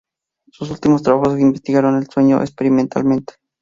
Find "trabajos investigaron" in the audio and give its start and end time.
1.03-1.95